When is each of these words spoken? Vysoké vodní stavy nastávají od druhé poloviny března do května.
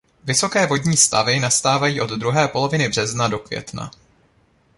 Vysoké 0.23 0.65
vodní 0.67 0.97
stavy 0.97 1.39
nastávají 1.39 2.01
od 2.01 2.09
druhé 2.09 2.47
poloviny 2.47 2.89
března 2.89 3.27
do 3.27 3.39
května. 3.39 3.91